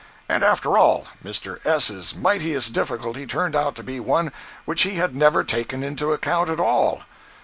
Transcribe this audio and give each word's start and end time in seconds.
And 0.27 0.43
after 0.43 0.79
all, 0.79 1.05
Mr. 1.23 1.63
S.'s 1.63 2.15
mightiest 2.15 2.73
difficulty 2.73 3.27
turned 3.27 3.55
out 3.55 3.75
to 3.75 3.83
be 3.83 3.99
one 3.99 4.31
which 4.65 4.81
he 4.81 4.95
had 4.95 5.15
never 5.15 5.43
taken 5.43 5.83
into 5.83 6.07
the 6.07 6.13
account 6.13 6.49
at 6.49 6.59
all. 6.59 7.03